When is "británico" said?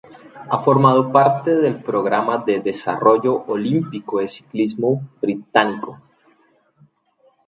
5.21-6.01